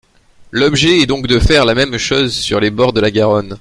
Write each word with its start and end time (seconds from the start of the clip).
L’objet 0.51 0.97
est 1.01 1.05
donc 1.05 1.27
de 1.27 1.37
faire 1.37 1.63
la 1.63 1.75
même 1.75 1.99
chose 1.99 2.33
sur 2.33 2.59
les 2.59 2.71
bords 2.71 2.91
de 2.91 2.99
la 3.01 3.11
Garonne. 3.11 3.59